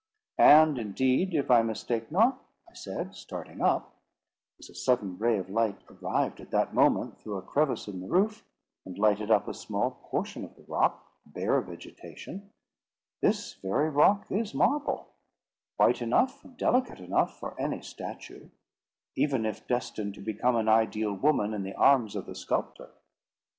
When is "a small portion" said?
9.47-10.43